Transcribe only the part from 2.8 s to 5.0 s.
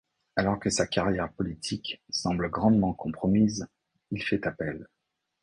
compromise, il fait appel.